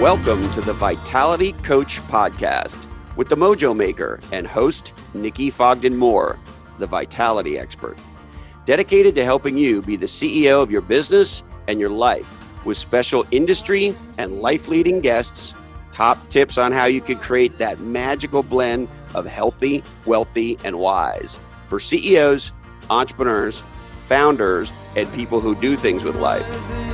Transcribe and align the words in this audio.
Welcome 0.00 0.50
to 0.52 0.62
the 0.62 0.72
Vitality 0.72 1.52
Coach 1.52 2.00
Podcast 2.04 2.82
with 3.16 3.28
the 3.28 3.36
Mojo 3.36 3.76
Maker 3.76 4.18
and 4.32 4.46
host 4.46 4.94
Nikki 5.12 5.50
Fogden 5.50 5.94
Moore, 5.94 6.38
the 6.78 6.86
Vitality 6.86 7.58
Expert, 7.58 7.98
dedicated 8.64 9.14
to 9.16 9.26
helping 9.26 9.58
you 9.58 9.82
be 9.82 9.96
the 9.96 10.06
CEO 10.06 10.62
of 10.62 10.70
your 10.70 10.80
business 10.80 11.42
and 11.68 11.78
your 11.78 11.90
life 11.90 12.34
with 12.64 12.78
special 12.78 13.26
industry 13.30 13.94
and 14.16 14.40
life 14.40 14.68
leading 14.68 15.02
guests, 15.02 15.54
top 15.92 16.26
tips 16.30 16.56
on 16.56 16.72
how 16.72 16.86
you 16.86 17.02
could 17.02 17.20
create 17.20 17.58
that 17.58 17.80
magical 17.80 18.42
blend 18.42 18.88
of 19.14 19.26
healthy, 19.26 19.84
wealthy, 20.06 20.58
and 20.64 20.78
wise 20.78 21.36
for 21.68 21.78
CEOs, 21.78 22.52
entrepreneurs, 22.88 23.62
founders, 24.06 24.72
and 24.96 25.12
people 25.12 25.40
who 25.40 25.54
do 25.54 25.76
things 25.76 26.04
with 26.04 26.16
life. 26.16 26.89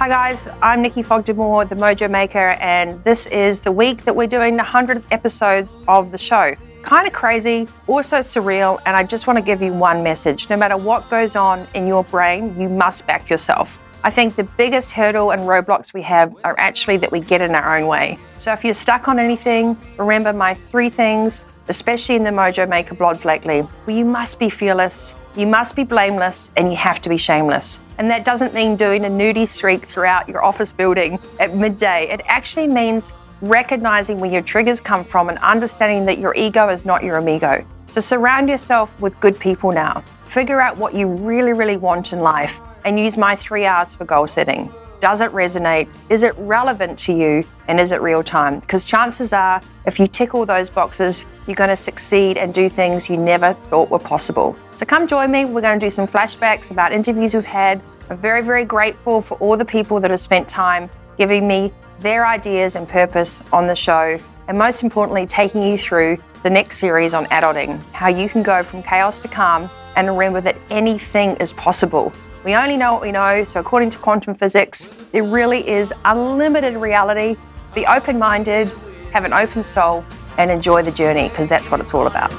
Hi 0.00 0.08
guys, 0.08 0.48
I'm 0.62 0.80
Nikki 0.80 1.02
Fogden-Moore, 1.02 1.66
the 1.66 1.74
Mojo 1.74 2.10
Maker, 2.10 2.56
and 2.58 3.04
this 3.04 3.26
is 3.26 3.60
the 3.60 3.70
week 3.70 4.02
that 4.06 4.16
we're 4.16 4.26
doing 4.26 4.54
the 4.56 4.62
100 4.62 5.04
episodes 5.10 5.78
of 5.88 6.10
the 6.10 6.16
show. 6.16 6.54
Kind 6.82 7.06
of 7.06 7.12
crazy, 7.12 7.68
also 7.86 8.20
surreal, 8.20 8.80
and 8.86 8.96
I 8.96 9.02
just 9.02 9.26
want 9.26 9.38
to 9.38 9.42
give 9.42 9.60
you 9.60 9.74
one 9.74 10.02
message. 10.02 10.48
No 10.48 10.56
matter 10.56 10.78
what 10.78 11.10
goes 11.10 11.36
on 11.36 11.68
in 11.74 11.86
your 11.86 12.02
brain, 12.04 12.58
you 12.58 12.70
must 12.70 13.06
back 13.06 13.28
yourself. 13.28 13.78
I 14.02 14.08
think 14.08 14.36
the 14.36 14.44
biggest 14.44 14.92
hurdle 14.92 15.32
and 15.32 15.42
roadblocks 15.42 15.92
we 15.92 16.00
have 16.00 16.34
are 16.44 16.58
actually 16.58 16.96
that 16.96 17.12
we 17.12 17.20
get 17.20 17.42
in 17.42 17.54
our 17.54 17.76
own 17.76 17.86
way. 17.86 18.18
So 18.38 18.54
if 18.54 18.64
you're 18.64 18.72
stuck 18.72 19.06
on 19.06 19.18
anything, 19.18 19.76
remember 19.98 20.32
my 20.32 20.54
three 20.54 20.88
things, 20.88 21.44
especially 21.68 22.14
in 22.14 22.24
the 22.24 22.30
Mojo 22.30 22.66
Maker 22.66 22.94
blogs 22.94 23.26
lately. 23.26 23.68
Well, 23.84 23.94
you 23.94 24.06
must 24.06 24.38
be 24.38 24.48
fearless, 24.48 25.16
you 25.36 25.46
must 25.46 25.76
be 25.76 25.84
blameless, 25.84 26.52
and 26.56 26.70
you 26.70 26.76
have 26.76 27.00
to 27.02 27.08
be 27.08 27.16
shameless. 27.16 27.80
And 27.98 28.10
that 28.10 28.24
doesn't 28.24 28.52
mean 28.52 28.76
doing 28.76 29.04
a 29.04 29.08
nudie 29.08 29.46
streak 29.46 29.86
throughout 29.86 30.28
your 30.28 30.44
office 30.44 30.72
building 30.72 31.18
at 31.38 31.54
midday. 31.54 32.08
It 32.10 32.20
actually 32.26 32.66
means 32.66 33.12
recognizing 33.40 34.18
where 34.18 34.30
your 34.30 34.42
triggers 34.42 34.80
come 34.80 35.04
from 35.04 35.28
and 35.28 35.38
understanding 35.38 36.04
that 36.06 36.18
your 36.18 36.34
ego 36.34 36.68
is 36.68 36.84
not 36.84 37.04
your 37.04 37.16
amigo. 37.18 37.64
So 37.86 38.00
surround 38.00 38.48
yourself 38.48 38.90
with 39.00 39.18
good 39.20 39.38
people 39.38 39.72
now. 39.72 40.02
Figure 40.26 40.60
out 40.60 40.76
what 40.76 40.94
you 40.94 41.08
really, 41.08 41.52
really 41.52 41.76
want 41.76 42.12
in 42.12 42.20
life 42.20 42.60
and 42.84 42.98
use 42.98 43.16
my 43.16 43.36
three 43.36 43.66
R's 43.66 43.94
for 43.94 44.04
goal 44.04 44.26
setting. 44.26 44.72
Does 45.00 45.22
it 45.22 45.30
resonate? 45.32 45.88
Is 46.10 46.22
it 46.22 46.34
relevant 46.36 46.98
to 47.00 47.14
you? 47.14 47.42
And 47.68 47.80
is 47.80 47.90
it 47.90 48.02
real 48.02 48.22
time? 48.22 48.60
Because 48.60 48.84
chances 48.84 49.32
are, 49.32 49.62
if 49.86 49.98
you 49.98 50.06
tick 50.06 50.34
all 50.34 50.44
those 50.44 50.68
boxes, 50.68 51.24
you're 51.46 51.54
going 51.54 51.70
to 51.70 51.76
succeed 51.76 52.36
and 52.36 52.52
do 52.52 52.68
things 52.68 53.08
you 53.08 53.16
never 53.16 53.54
thought 53.70 53.88
were 53.88 53.98
possible. 53.98 54.54
So 54.74 54.84
come 54.84 55.08
join 55.08 55.30
me. 55.30 55.46
We're 55.46 55.62
going 55.62 55.80
to 55.80 55.86
do 55.86 55.90
some 55.90 56.06
flashbacks 56.06 56.70
about 56.70 56.92
interviews 56.92 57.32
we've 57.32 57.44
had. 57.46 57.82
I'm 58.10 58.18
very, 58.18 58.42
very 58.42 58.66
grateful 58.66 59.22
for 59.22 59.38
all 59.38 59.56
the 59.56 59.64
people 59.64 60.00
that 60.00 60.10
have 60.10 60.20
spent 60.20 60.46
time 60.48 60.90
giving 61.16 61.48
me 61.48 61.72
their 62.00 62.26
ideas 62.26 62.76
and 62.76 62.86
purpose 62.86 63.42
on 63.54 63.66
the 63.66 63.74
show. 63.74 64.18
And 64.48 64.58
most 64.58 64.82
importantly, 64.82 65.26
taking 65.26 65.62
you 65.62 65.78
through 65.78 66.18
the 66.42 66.50
next 66.50 66.78
series 66.78 67.14
on 67.14 67.24
adulting, 67.26 67.82
how 67.92 68.08
you 68.10 68.28
can 68.28 68.42
go 68.42 68.62
from 68.62 68.82
chaos 68.82 69.20
to 69.22 69.28
calm 69.28 69.70
and 69.96 70.08
remember 70.08 70.40
that 70.42 70.56
anything 70.68 71.36
is 71.36 71.52
possible. 71.52 72.12
We 72.42 72.54
only 72.54 72.78
know 72.78 72.94
what 72.94 73.02
we 73.02 73.12
know, 73.12 73.44
so 73.44 73.60
according 73.60 73.90
to 73.90 73.98
quantum 73.98 74.34
physics, 74.34 74.86
there 75.12 75.22
really 75.22 75.68
is 75.68 75.92
unlimited 76.06 76.74
reality. 76.74 77.36
Be 77.74 77.84
open 77.86 78.18
minded, 78.18 78.72
have 79.12 79.26
an 79.26 79.34
open 79.34 79.62
soul, 79.62 80.02
and 80.38 80.50
enjoy 80.50 80.82
the 80.82 80.90
journey 80.90 81.28
because 81.28 81.48
that's 81.48 81.70
what 81.70 81.80
it's 81.80 81.92
all 81.92 82.06
about. 82.06 82.32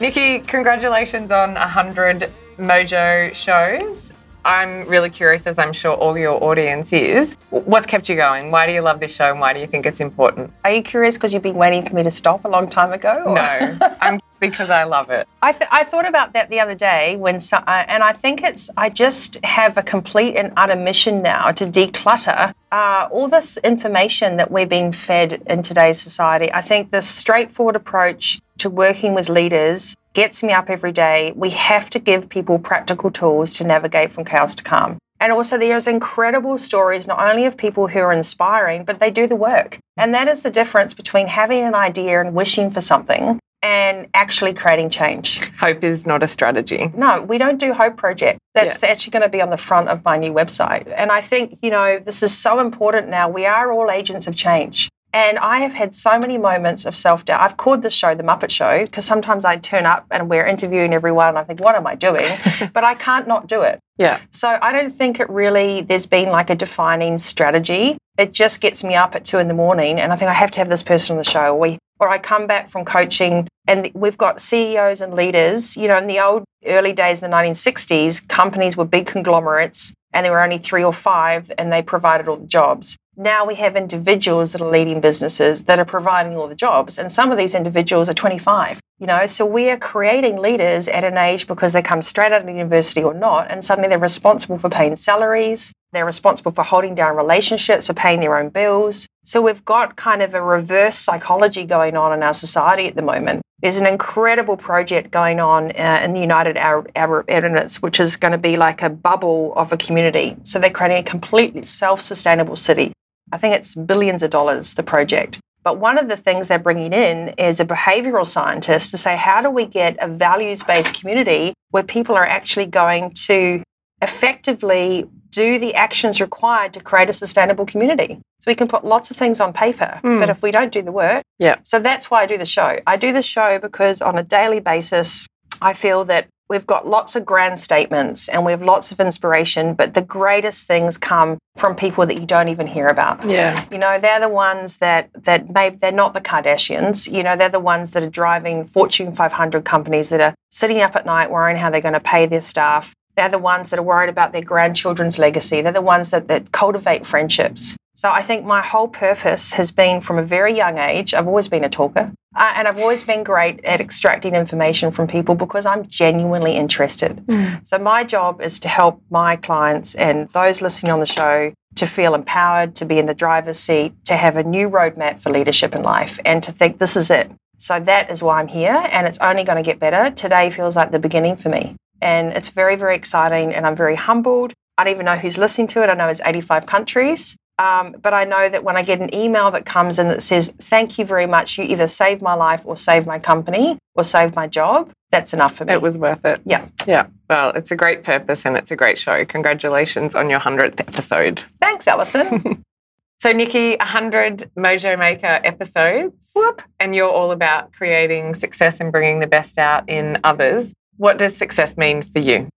Nikki, 0.00 0.40
congratulations 0.40 1.32
on 1.32 1.54
100 1.54 2.30
Mojo 2.58 3.34
shows. 3.34 4.12
I'm 4.44 4.86
really 4.88 5.10
curious, 5.10 5.46
as 5.46 5.58
I'm 5.58 5.72
sure 5.72 5.92
all 5.92 6.16
your 6.16 6.42
audience 6.42 6.92
is. 6.92 7.36
What's 7.50 7.86
kept 7.86 8.08
you 8.08 8.16
going? 8.16 8.50
Why 8.50 8.66
do 8.66 8.72
you 8.72 8.80
love 8.80 9.00
this 9.00 9.14
show 9.14 9.30
and 9.30 9.40
why 9.40 9.52
do 9.52 9.60
you 9.60 9.66
think 9.66 9.86
it's 9.86 10.00
important? 10.00 10.52
Are 10.64 10.70
you 10.72 10.82
curious 10.82 11.16
because 11.16 11.34
you've 11.34 11.42
been 11.42 11.56
waiting 11.56 11.86
for 11.86 11.94
me 11.94 12.02
to 12.02 12.10
stop 12.10 12.44
a 12.44 12.48
long 12.48 12.68
time 12.68 12.92
ago? 12.92 13.22
or- 13.26 13.34
No, 13.34 13.96
I'm 14.00 14.20
because 14.40 14.70
I 14.70 14.84
love 14.84 15.10
it. 15.10 15.28
I, 15.42 15.52
th- 15.52 15.68
I 15.70 15.84
thought 15.84 16.08
about 16.08 16.32
that 16.32 16.48
the 16.48 16.60
other 16.60 16.74
day 16.74 17.14
when, 17.16 17.40
so, 17.40 17.58
uh, 17.58 17.84
and 17.88 18.02
I 18.02 18.12
think 18.14 18.42
it's, 18.42 18.70
I 18.74 18.88
just 18.88 19.44
have 19.44 19.76
a 19.76 19.82
complete 19.82 20.34
and 20.36 20.50
utter 20.56 20.76
mission 20.76 21.20
now 21.20 21.50
to 21.52 21.66
declutter 21.66 22.54
uh, 22.72 23.08
all 23.10 23.28
this 23.28 23.58
information 23.58 24.38
that 24.38 24.50
we're 24.50 24.66
being 24.66 24.92
fed 24.92 25.42
in 25.46 25.62
today's 25.62 26.00
society. 26.00 26.50
I 26.54 26.62
think 26.62 26.90
this 26.90 27.06
straightforward 27.06 27.76
approach 27.76 28.40
to 28.58 28.70
working 28.70 29.12
with 29.14 29.28
leaders 29.28 29.94
gets 30.12 30.42
me 30.42 30.52
up 30.52 30.68
every 30.68 30.92
day. 30.92 31.32
We 31.36 31.50
have 31.50 31.90
to 31.90 31.98
give 31.98 32.28
people 32.28 32.58
practical 32.58 33.10
tools 33.10 33.54
to 33.54 33.64
navigate 33.64 34.12
from 34.12 34.24
chaos 34.24 34.54
to 34.56 34.64
calm. 34.64 34.98
And 35.20 35.32
also, 35.32 35.58
there's 35.58 35.86
incredible 35.86 36.56
stories, 36.56 37.06
not 37.06 37.20
only 37.20 37.44
of 37.44 37.56
people 37.56 37.88
who 37.88 37.98
are 37.98 38.12
inspiring, 38.12 38.84
but 38.84 39.00
they 39.00 39.10
do 39.10 39.26
the 39.26 39.36
work. 39.36 39.78
And 39.98 40.14
that 40.14 40.28
is 40.28 40.42
the 40.42 40.50
difference 40.50 40.94
between 40.94 41.26
having 41.26 41.62
an 41.62 41.74
idea 41.74 42.20
and 42.20 42.34
wishing 42.34 42.70
for 42.70 42.80
something 42.80 43.38
and 43.62 44.08
actually 44.14 44.54
creating 44.54 44.88
change. 44.88 45.38
Hope 45.58 45.84
is 45.84 46.06
not 46.06 46.22
a 46.22 46.28
strategy. 46.28 46.90
No, 46.96 47.20
we 47.20 47.36
don't 47.36 47.58
do 47.58 47.74
Hope 47.74 47.98
Project. 47.98 48.38
That's 48.54 48.82
actually 48.82 49.10
going 49.10 49.22
to 49.22 49.28
be 49.28 49.42
on 49.42 49.50
the 49.50 49.58
front 49.58 49.90
of 49.90 50.02
my 50.04 50.16
new 50.16 50.32
website. 50.32 50.90
And 50.96 51.12
I 51.12 51.20
think, 51.20 51.58
you 51.62 51.70
know, 51.70 51.98
this 51.98 52.22
is 52.22 52.36
so 52.36 52.58
important 52.58 53.08
now. 53.08 53.28
We 53.28 53.44
are 53.44 53.70
all 53.70 53.90
agents 53.90 54.26
of 54.26 54.34
change. 54.34 54.88
And 55.12 55.38
I 55.38 55.58
have 55.60 55.72
had 55.72 55.94
so 55.94 56.18
many 56.18 56.38
moments 56.38 56.84
of 56.84 56.94
self 56.94 57.24
doubt. 57.24 57.40
I've 57.40 57.56
called 57.56 57.82
this 57.82 57.92
show 57.92 58.14
The 58.14 58.22
Muppet 58.22 58.50
Show 58.50 58.84
because 58.84 59.04
sometimes 59.04 59.44
I 59.44 59.56
turn 59.56 59.86
up 59.86 60.06
and 60.10 60.28
we're 60.28 60.46
interviewing 60.46 60.92
everyone 60.92 61.28
and 61.28 61.38
I 61.38 61.44
think, 61.44 61.60
what 61.60 61.74
am 61.74 61.86
I 61.86 61.96
doing? 61.96 62.30
but 62.72 62.84
I 62.84 62.94
can't 62.94 63.26
not 63.26 63.48
do 63.48 63.62
it. 63.62 63.80
Yeah. 63.98 64.20
So 64.30 64.58
I 64.62 64.72
don't 64.72 64.96
think 64.96 65.18
it 65.18 65.28
really, 65.28 65.80
there's 65.80 66.06
been 66.06 66.30
like 66.30 66.48
a 66.48 66.54
defining 66.54 67.18
strategy. 67.18 67.98
It 68.18 68.32
just 68.32 68.60
gets 68.60 68.84
me 68.84 68.94
up 68.94 69.14
at 69.14 69.24
two 69.24 69.38
in 69.38 69.48
the 69.48 69.54
morning 69.54 69.98
and 69.98 70.12
I 70.12 70.16
think 70.16 70.30
I 70.30 70.34
have 70.34 70.50
to 70.52 70.60
have 70.60 70.68
this 70.68 70.82
person 70.82 71.14
on 71.14 71.18
the 71.18 71.28
show. 71.28 71.54
Or, 71.54 71.58
we, 71.58 71.78
or 71.98 72.08
I 72.08 72.18
come 72.18 72.46
back 72.46 72.70
from 72.70 72.84
coaching 72.84 73.48
and 73.66 73.90
we've 73.94 74.16
got 74.16 74.40
CEOs 74.40 75.00
and 75.00 75.14
leaders. 75.14 75.76
You 75.76 75.88
know, 75.88 75.98
in 75.98 76.06
the 76.06 76.20
old 76.20 76.44
early 76.66 76.92
days 76.92 77.22
in 77.22 77.30
the 77.30 77.36
1960s, 77.36 78.26
companies 78.28 78.76
were 78.76 78.84
big 78.84 79.06
conglomerates 79.06 79.92
and 80.12 80.24
there 80.24 80.32
were 80.32 80.42
only 80.42 80.58
three 80.58 80.84
or 80.84 80.92
five 80.92 81.50
and 81.58 81.72
they 81.72 81.82
provided 81.82 82.28
all 82.28 82.36
the 82.36 82.46
jobs. 82.46 82.96
Now 83.20 83.44
we 83.44 83.56
have 83.56 83.76
individuals 83.76 84.52
that 84.52 84.62
are 84.62 84.70
leading 84.70 84.98
businesses 84.98 85.64
that 85.64 85.78
are 85.78 85.84
providing 85.84 86.38
all 86.38 86.48
the 86.48 86.54
jobs. 86.54 86.98
And 86.98 87.12
some 87.12 87.30
of 87.30 87.36
these 87.36 87.54
individuals 87.54 88.08
are 88.08 88.14
25, 88.14 88.80
you 88.98 89.06
know, 89.06 89.26
so 89.26 89.44
we 89.44 89.68
are 89.68 89.76
creating 89.76 90.38
leaders 90.38 90.88
at 90.88 91.04
an 91.04 91.18
age 91.18 91.46
because 91.46 91.74
they 91.74 91.82
come 91.82 92.00
straight 92.00 92.32
out 92.32 92.40
of 92.40 92.48
university 92.48 93.02
or 93.02 93.12
not. 93.12 93.50
And 93.50 93.62
suddenly 93.62 93.90
they're 93.90 93.98
responsible 93.98 94.56
for 94.56 94.70
paying 94.70 94.96
salaries. 94.96 95.70
They're 95.92 96.06
responsible 96.06 96.52
for 96.52 96.64
holding 96.64 96.94
down 96.94 97.14
relationships, 97.14 97.88
for 97.88 97.92
paying 97.92 98.20
their 98.20 98.38
own 98.38 98.48
bills. 98.48 99.06
So 99.22 99.42
we've 99.42 99.66
got 99.66 99.96
kind 99.96 100.22
of 100.22 100.32
a 100.32 100.40
reverse 100.40 100.96
psychology 100.96 101.66
going 101.66 101.98
on 101.98 102.14
in 102.14 102.22
our 102.22 102.32
society 102.32 102.86
at 102.86 102.96
the 102.96 103.02
moment. 103.02 103.42
There's 103.60 103.76
an 103.76 103.86
incredible 103.86 104.56
project 104.56 105.10
going 105.10 105.40
on 105.40 105.72
uh, 105.72 106.00
in 106.02 106.14
the 106.14 106.20
United 106.20 106.56
Arab, 106.56 106.90
Arab 106.96 107.26
Emirates, 107.26 107.82
which 107.82 108.00
is 108.00 108.16
going 108.16 108.32
to 108.32 108.38
be 108.38 108.56
like 108.56 108.80
a 108.80 108.88
bubble 108.88 109.52
of 109.56 109.72
a 109.72 109.76
community. 109.76 110.38
So 110.44 110.58
they're 110.58 110.70
creating 110.70 111.00
a 111.00 111.02
completely 111.02 111.64
self 111.64 112.00
sustainable 112.00 112.56
city. 112.56 112.94
I 113.32 113.38
think 113.38 113.54
it's 113.54 113.74
billions 113.74 114.22
of 114.22 114.30
dollars, 114.30 114.74
the 114.74 114.82
project. 114.82 115.38
But 115.62 115.78
one 115.78 115.98
of 115.98 116.08
the 116.08 116.16
things 116.16 116.48
they're 116.48 116.58
bringing 116.58 116.92
in 116.92 117.28
is 117.36 117.60
a 117.60 117.64
behavioral 117.66 118.26
scientist 118.26 118.90
to 118.92 118.98
say, 118.98 119.16
how 119.16 119.42
do 119.42 119.50
we 119.50 119.66
get 119.66 119.96
a 120.00 120.08
values 120.08 120.62
based 120.62 120.94
community 120.98 121.52
where 121.70 121.82
people 121.82 122.16
are 122.16 122.24
actually 122.26 122.66
going 122.66 123.12
to 123.26 123.62
effectively 124.00 125.06
do 125.30 125.58
the 125.58 125.74
actions 125.74 126.20
required 126.20 126.72
to 126.74 126.80
create 126.80 127.08
a 127.10 127.12
sustainable 127.12 127.66
community? 127.66 128.18
So 128.40 128.44
we 128.50 128.54
can 128.54 128.68
put 128.68 128.84
lots 128.84 129.10
of 129.10 129.16
things 129.18 129.38
on 129.38 129.52
paper, 129.52 130.00
Mm. 130.02 130.18
but 130.18 130.30
if 130.30 130.40
we 130.42 130.50
don't 130.50 130.72
do 130.72 130.80
the 130.82 130.92
work, 130.92 131.22
Yeah. 131.38 131.56
so 131.62 131.78
that's 131.78 132.10
why 132.10 132.22
I 132.22 132.26
do 132.26 132.38
the 132.38 132.46
show. 132.46 132.78
I 132.86 132.96
do 132.96 133.12
the 133.12 133.22
show 133.22 133.58
because 133.58 134.00
on 134.00 134.16
a 134.16 134.22
daily 134.22 134.60
basis, 134.60 135.26
I 135.60 135.74
feel 135.74 136.04
that 136.06 136.26
we've 136.50 136.66
got 136.66 136.86
lots 136.86 137.14
of 137.14 137.24
grand 137.24 137.58
statements 137.60 138.28
and 138.28 138.44
we 138.44 138.50
have 138.50 138.60
lots 138.60 138.90
of 138.90 139.00
inspiration, 139.00 139.72
but 139.72 139.94
the 139.94 140.02
greatest 140.02 140.66
things 140.66 140.98
come 140.98 141.38
from 141.56 141.76
people 141.76 142.04
that 142.04 142.20
you 142.20 142.26
don't 142.26 142.48
even 142.48 142.66
hear 142.66 142.88
about. 142.88 143.24
Yeah. 143.26 143.64
You 143.70 143.78
know, 143.78 143.98
they're 144.00 144.20
the 144.20 144.28
ones 144.28 144.78
that 144.78 145.08
that 145.24 145.48
maybe 145.48 145.76
they're 145.76 145.92
not 145.92 146.12
the 146.12 146.20
Kardashians. 146.20 147.10
You 147.10 147.22
know, 147.22 147.36
they're 147.36 147.48
the 147.48 147.60
ones 147.60 147.92
that 147.92 148.02
are 148.02 148.10
driving 148.10 148.64
Fortune 148.64 149.14
500 149.14 149.64
companies 149.64 150.10
that 150.10 150.20
are 150.20 150.34
sitting 150.50 150.82
up 150.82 150.96
at 150.96 151.06
night 151.06 151.30
worrying 151.30 151.56
how 151.56 151.70
they're 151.70 151.80
going 151.80 151.94
to 151.94 152.00
pay 152.00 152.26
their 152.26 152.42
staff. 152.42 152.94
They're 153.16 153.28
the 153.28 153.38
ones 153.38 153.70
that 153.70 153.78
are 153.78 153.82
worried 153.82 154.10
about 154.10 154.32
their 154.32 154.42
grandchildren's 154.42 155.18
legacy. 155.18 155.62
They're 155.62 155.72
the 155.72 155.80
ones 155.80 156.10
that, 156.10 156.26
that 156.28 156.52
cultivate 156.52 157.06
friendships. 157.06 157.76
So 158.00 158.08
I 158.08 158.22
think 158.22 158.46
my 158.46 158.62
whole 158.62 158.88
purpose 158.88 159.52
has 159.52 159.70
been 159.70 160.00
from 160.00 160.16
a 160.16 160.22
very 160.22 160.56
young 160.56 160.78
age. 160.78 161.12
I've 161.12 161.26
always 161.26 161.48
been 161.48 161.64
a 161.64 161.68
talker. 161.68 162.10
Uh, 162.34 162.52
and 162.56 162.66
I've 162.66 162.78
always 162.78 163.02
been 163.02 163.22
great 163.22 163.62
at 163.62 163.78
extracting 163.78 164.34
information 164.34 164.90
from 164.90 165.06
people 165.06 165.34
because 165.34 165.66
I'm 165.66 165.86
genuinely 165.86 166.56
interested. 166.56 167.22
So 167.64 167.76
my 167.76 168.04
job 168.04 168.40
is 168.40 168.58
to 168.60 168.68
help 168.68 169.02
my 169.10 169.36
clients 169.36 169.94
and 169.94 170.30
those 170.30 170.62
listening 170.62 170.92
on 170.92 171.00
the 171.00 171.04
show 171.04 171.52
to 171.74 171.86
feel 171.86 172.14
empowered, 172.14 172.74
to 172.76 172.86
be 172.86 172.98
in 172.98 173.04
the 173.04 173.12
driver's 173.12 173.58
seat, 173.58 173.92
to 174.06 174.16
have 174.16 174.36
a 174.36 174.44
new 174.44 174.70
roadmap 174.70 175.20
for 175.20 175.30
leadership 175.30 175.74
in 175.74 175.82
life, 175.82 176.18
and 176.24 176.42
to 176.44 176.52
think 176.52 176.78
this 176.78 176.96
is 176.96 177.10
it. 177.10 177.30
So 177.58 177.80
that 177.80 178.10
is 178.10 178.22
why 178.22 178.40
I'm 178.40 178.48
here, 178.48 178.82
and 178.92 179.06
it's 179.06 179.18
only 179.18 179.44
going 179.44 179.62
to 179.62 179.70
get 179.70 179.78
better. 179.78 180.10
Today 180.10 180.50
feels 180.50 180.74
like 180.74 180.90
the 180.90 180.98
beginning 180.98 181.36
for 181.36 181.50
me. 181.50 181.76
And 182.00 182.32
it's 182.32 182.48
very, 182.48 182.76
very 182.76 182.96
exciting, 182.96 183.52
and 183.54 183.66
I'm 183.66 183.76
very 183.76 183.96
humbled. 183.96 184.54
I 184.78 184.84
don't 184.84 184.94
even 184.94 185.04
know 185.04 185.16
who's 185.16 185.36
listening 185.36 185.66
to 185.66 185.82
it. 185.82 185.90
I 185.90 185.94
know 185.94 186.08
it's 186.08 186.22
85 186.24 186.64
countries. 186.64 187.36
Um, 187.60 187.96
but 188.00 188.14
I 188.14 188.24
know 188.24 188.48
that 188.48 188.64
when 188.64 188.76
I 188.76 188.82
get 188.82 189.00
an 189.00 189.14
email 189.14 189.50
that 189.50 189.66
comes 189.66 189.98
in 189.98 190.08
that 190.08 190.22
says, 190.22 190.54
Thank 190.62 190.98
you 190.98 191.04
very 191.04 191.26
much, 191.26 191.58
you 191.58 191.64
either 191.64 191.86
saved 191.86 192.22
my 192.22 192.34
life 192.34 192.62
or 192.64 192.76
saved 192.76 193.06
my 193.06 193.18
company 193.18 193.78
or 193.94 194.04
saved 194.04 194.34
my 194.34 194.46
job, 194.46 194.90
that's 195.10 195.34
enough 195.34 195.56
for 195.56 195.64
me. 195.64 195.74
It 195.74 195.82
was 195.82 195.98
worth 195.98 196.24
it. 196.24 196.40
Yeah. 196.46 196.68
Yeah. 196.86 197.08
Well, 197.28 197.50
it's 197.50 197.70
a 197.70 197.76
great 197.76 198.02
purpose 198.02 198.46
and 198.46 198.56
it's 198.56 198.70
a 198.70 198.76
great 198.76 198.96
show. 198.96 199.24
Congratulations 199.24 200.14
on 200.14 200.30
your 200.30 200.38
100th 200.38 200.80
episode. 200.80 201.44
Thanks, 201.60 201.86
Alison. 201.86 202.64
So, 203.22 203.32
Nikki, 203.32 203.76
100 203.76 204.50
Mojo 204.56 204.98
Maker 204.98 205.40
episodes. 205.44 206.30
Whoop. 206.34 206.62
And 206.78 206.94
you're 206.94 207.10
all 207.10 207.32
about 207.32 207.70
creating 207.70 208.32
success 208.32 208.80
and 208.80 208.90
bringing 208.90 209.20
the 209.20 209.26
best 209.26 209.58
out 209.58 209.86
in 209.90 210.16
others. 210.24 210.72
What 210.96 211.18
does 211.18 211.36
success 211.36 211.76
mean 211.76 212.00
for 212.00 212.18
you? 212.18 212.48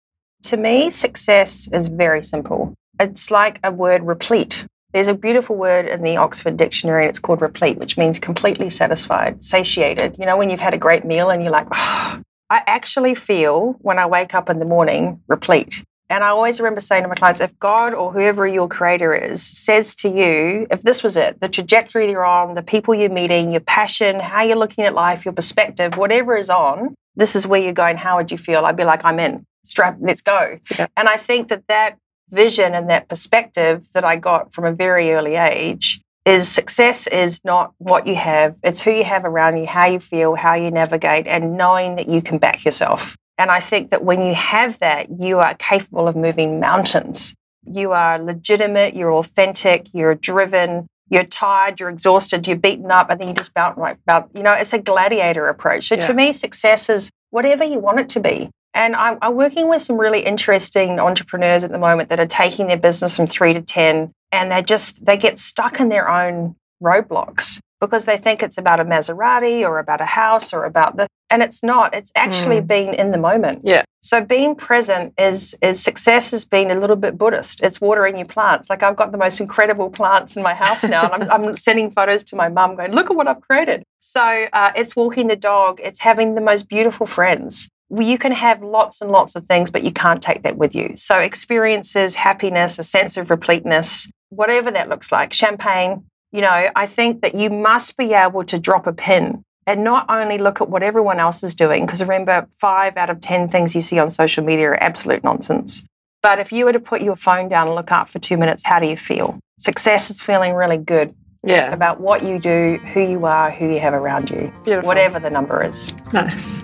to 0.44 0.58
me, 0.58 0.90
success 0.90 1.68
is 1.72 1.88
very 1.88 2.24
simple. 2.24 2.74
It's 3.00 3.32
like 3.32 3.60
a 3.64 3.72
word 3.72 4.04
replete. 4.04 4.66
There's 4.94 5.08
a 5.08 5.16
beautiful 5.16 5.56
word 5.56 5.88
in 5.88 6.04
the 6.04 6.18
Oxford 6.18 6.56
Dictionary, 6.56 7.08
it's 7.08 7.18
called 7.18 7.42
replete, 7.42 7.80
which 7.80 7.98
means 7.98 8.20
completely 8.20 8.70
satisfied, 8.70 9.44
satiated. 9.44 10.18
You 10.20 10.28
know, 10.28 10.38
when 10.38 10.52
you've 10.52 10.60
had 10.60 10.76
a 10.76 10.78
great 10.78 11.04
meal 11.04 11.32
and 11.32 11.42
you're 11.42 11.52
like, 11.52 11.68
oh, 11.72 12.22
I 12.50 12.62
actually 12.68 13.16
feel 13.16 13.76
when 13.80 13.98
I 13.98 14.06
wake 14.06 14.36
up 14.36 14.52
in 14.52 14.60
the 14.60 14.66
morning 14.66 15.22
replete. 15.28 15.84
And 16.12 16.24
I 16.24 16.28
always 16.28 16.60
remember 16.60 16.80
saying 16.80 17.02
to 17.02 17.10
my 17.10 17.16
clients, 17.16 17.42
if 17.42 17.58
God 17.58 17.96
or 17.96 18.14
whoever 18.14 18.46
your 18.46 18.68
creator 18.68 19.16
is 19.16 19.42
says 19.42 19.96
to 19.96 20.10
you, 20.10 20.68
if 20.70 20.84
this 20.84 21.02
was 21.02 21.18
it, 21.18 21.42
the 21.42 21.50
trajectory 21.50 22.12
you're 22.12 22.24
on, 22.24 22.54
the 22.54 22.62
people 22.62 22.94
you're 22.94 23.10
meeting, 23.10 23.52
your 23.52 23.62
passion, 23.62 24.20
how 24.20 24.44
you're 24.44 24.58
looking 24.58 24.86
at 24.86 24.94
life, 24.94 25.26
your 25.26 25.34
perspective, 25.34 25.98
whatever 25.98 26.38
is 26.38 26.52
on, 26.52 26.94
this 27.16 27.36
is 27.36 27.48
where 27.48 27.60
you're 27.60 27.74
going, 27.74 27.98
how 27.98 28.18
would 28.18 28.32
you 28.32 28.38
feel? 28.38 28.64
I'd 28.66 28.78
be 28.78 28.84
like, 28.84 29.02
I'm 29.04 29.20
in 29.20 29.44
strap, 29.64 29.98
let's 30.02 30.22
go. 30.22 30.60
Yeah. 30.78 30.86
And 30.96 31.08
I 31.08 31.18
think 31.18 31.48
that 31.48 31.64
that 31.68 31.98
vision 32.34 32.74
and 32.74 32.90
that 32.90 33.08
perspective 33.08 33.88
that 33.94 34.04
I 34.04 34.16
got 34.18 34.54
from 34.54 34.66
a 34.66 34.72
very 34.72 35.12
early 35.14 35.36
age 35.36 36.02
is 36.26 36.50
success 36.50 37.06
is 37.08 37.42
not 37.44 37.74
what 37.78 38.08
you 38.08 38.16
have, 38.16 38.56
it's 38.64 38.82
who 38.82 38.92
you 38.92 39.04
have 39.04 39.26
around 39.26 39.58
you, 39.58 39.66
how 39.68 39.86
you 39.86 40.00
feel, 40.00 40.36
how 40.36 40.56
you 40.56 40.72
navigate, 40.72 41.28
and 41.28 41.58
knowing 41.58 41.96
that 41.98 42.08
you 42.08 42.22
can 42.22 42.38
back 42.38 42.66
yourself. 42.66 43.16
And 43.38 43.52
I 43.52 43.60
think 43.60 43.90
that 43.92 44.04
when 44.04 44.22
you 44.22 44.34
have 44.34 44.80
that, 44.80 45.08
you 45.20 45.40
are 45.40 45.54
capable 45.56 46.08
of 46.08 46.16
moving 46.16 46.60
mountains. 46.60 47.36
You 47.66 47.92
are 47.92 48.18
legitimate, 48.20 48.96
you're 48.96 49.14
authentic, 49.14 49.88
you're 49.94 50.16
driven, 50.16 50.88
you're 51.10 51.26
tired, 51.26 51.80
you're 51.80 51.90
exhausted, 51.90 52.48
you're 52.48 52.58
beaten 52.58 52.90
up, 52.92 53.10
and 53.10 53.20
then 53.20 53.28
you 53.30 53.34
just 53.34 53.54
bounce 53.54 53.78
right 53.78 53.98
about, 54.08 54.30
you 54.34 54.44
know, 54.44 54.54
it's 54.54 54.74
a 54.74 54.80
gladiator 54.80 55.48
approach. 55.48 55.88
So 55.90 55.96
Yeah. 55.96 56.08
to 56.08 56.14
me, 56.14 56.32
success 56.34 56.90
is 56.90 57.10
whatever 57.32 57.64
you 57.64 57.80
want 57.80 58.00
it 58.00 58.10
to 58.10 58.20
be. 58.20 58.50
And 58.74 58.96
I'm, 58.96 59.18
I'm 59.22 59.36
working 59.36 59.70
with 59.70 59.82
some 59.82 59.98
really 59.98 60.22
interesting 60.22 61.00
entrepreneurs 61.00 61.64
at 61.64 61.72
the 61.72 61.78
moment 61.78 62.10
that 62.10 62.20
are 62.20 62.26
taking 62.26 62.68
their 62.68 62.78
business 62.78 63.16
from 63.16 63.28
three 63.28 63.54
to 63.54 63.62
10 63.62 64.12
and 64.32 64.52
they 64.52 64.64
just, 64.64 65.06
they 65.06 65.16
get 65.16 65.40
stuck 65.40 65.80
in 65.80 65.90
their 65.90 66.10
own 66.10 66.56
roadblocks 66.82 67.60
because 67.80 68.06
they 68.06 68.18
think 68.18 68.42
it's 68.42 68.58
about 68.58 68.80
a 68.80 68.86
Maserati 68.86 69.62
or 69.62 69.78
about 69.78 70.02
a 70.02 70.06
house 70.06 70.54
or 70.54 70.66
about 70.66 70.98
the, 70.98 71.08
and 71.30 71.44
it's 71.44 71.62
not, 71.62 71.94
it's 71.94 72.12
actually 72.16 72.62
being 72.62 72.94
in 72.94 73.12
the 73.12 73.18
moment. 73.18 73.62
Yeah. 73.64 73.84
So 74.02 74.24
being 74.24 74.56
present 74.56 75.14
is, 75.18 75.56
is 75.62 75.82
success 75.84 76.32
has 76.32 76.44
been 76.44 76.72
a 76.72 76.80
little 76.80 76.96
bit 76.96 77.18
Buddhist. 77.18 77.62
It's 77.62 77.80
watering 77.80 78.18
your 78.18 78.26
plants. 78.26 78.70
Like 78.70 78.84
I've 78.84 78.96
got 78.96 79.12
the 79.12 79.18
most 79.18 79.40
incredible 79.40 79.90
plants 79.90 80.36
in 80.36 80.44
my 80.44 80.54
house 80.54 80.84
now 80.84 81.12
and 81.12 81.24
I'm, 81.24 81.46
I'm 81.46 81.56
sending 81.56 81.92
photos 81.92 82.24
to 82.26 82.36
my 82.36 82.50
mum 82.50 82.76
going, 82.76 82.92
look 82.92 83.12
at 83.12 83.16
what 83.16 83.28
I've 83.28 83.42
created. 83.42 83.84
So 84.00 84.48
uh, 84.52 84.72
it's 84.76 84.96
walking 84.96 85.28
the 85.28 85.36
dog. 85.36 85.80
It's 85.84 86.00
having 86.00 86.36
the 86.36 86.42
most 86.42 86.68
beautiful 86.68 87.06
friends 87.06 87.70
you 88.02 88.18
can 88.18 88.32
have 88.32 88.62
lots 88.64 89.02
and 89.02 89.12
lots 89.12 89.36
of 89.36 89.46
things, 89.46 89.70
but 89.70 89.84
you 89.84 89.92
can't 89.92 90.22
take 90.22 90.44
that 90.44 90.58
with 90.58 90.74
you. 90.74 90.94
So, 90.96 91.20
experiences, 91.20 92.16
happiness, 92.16 92.80
a 92.80 92.84
sense 92.84 93.18
of 93.18 93.30
repleteness, 93.30 94.10
whatever 94.30 94.72
that 94.72 94.90
looks 94.90 95.12
like, 95.12 95.34
champagne, 95.34 96.06
you 96.32 96.42
know, 96.42 96.70
I 96.76 96.88
think 96.88 97.22
that 97.22 97.36
you 97.36 97.50
must 97.50 97.96
be 97.98 98.14
able 98.14 98.44
to 98.46 98.58
drop 98.58 98.88
a 98.88 98.94
pin 98.94 99.44
and 99.68 99.84
not 99.84 100.06
only 100.10 100.38
look 100.38 100.60
at 100.62 100.70
what 100.70 100.82
everyone 100.84 101.20
else 101.20 101.44
is 101.44 101.54
doing, 101.56 101.86
because 101.86 102.02
remember, 102.02 102.48
five 102.60 102.98
out 102.98 103.10
of 103.10 103.22
10 103.22 103.50
things 103.50 103.76
you 103.76 103.82
see 103.82 104.00
on 104.00 104.10
social 104.10 104.44
media 104.44 104.70
are 104.70 104.84
absolute 104.84 105.24
nonsense. 105.24 105.86
But 106.22 106.40
if 106.40 106.52
you 106.52 106.66
were 106.66 106.74
to 106.74 106.80
put 106.80 107.02
your 107.02 107.16
phone 107.16 107.48
down 107.50 107.68
and 107.68 107.76
look 107.76 107.92
up 107.92 108.10
for 108.10 108.18
two 108.20 108.38
minutes, 108.38 108.64
how 108.66 108.80
do 108.80 108.88
you 108.88 108.98
feel? 108.98 109.40
Success 109.60 110.10
is 110.10 110.22
feeling 110.22 110.54
really 110.54 110.78
good 110.78 111.14
Yeah. 111.46 111.72
about 111.72 112.00
what 112.02 112.24
you 112.24 112.40
do, 112.40 112.80
who 112.94 113.02
you 113.02 113.26
are, 113.26 113.52
who 113.52 113.70
you 113.72 113.80
have 113.80 113.94
around 113.94 114.30
you, 114.32 114.52
Beautiful. 114.64 114.88
whatever 114.88 115.20
the 115.20 115.30
number 115.30 115.62
is. 115.64 115.94
Nice. 116.12 116.62